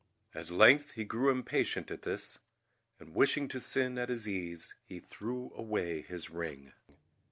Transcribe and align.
At 0.33 0.49
length 0.49 0.93
he 0.93 1.03
grew 1.03 1.29
impatient 1.29 1.91
at 1.91 2.01
this, 2.01 2.39
and 2.99 3.13
wishing 3.13 3.47
to 3.49 3.59
sin 3.59 3.99
at 3.99 4.09
his 4.09 4.27
ease, 4.27 4.73
he 4.87 4.99
threw 4.99 5.51
away 5.53 6.01
his 6.01 6.31
ring. 6.31 6.73